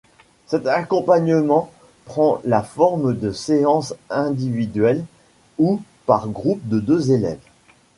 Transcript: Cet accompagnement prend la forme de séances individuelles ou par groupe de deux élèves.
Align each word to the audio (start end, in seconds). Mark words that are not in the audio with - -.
Cet 0.47 0.65
accompagnement 0.65 1.69
prend 2.05 2.41
la 2.43 2.63
forme 2.63 3.15
de 3.15 3.31
séances 3.31 3.93
individuelles 4.09 5.05
ou 5.59 5.79
par 6.07 6.27
groupe 6.29 6.67
de 6.67 6.79
deux 6.79 7.11
élèves. 7.11 7.37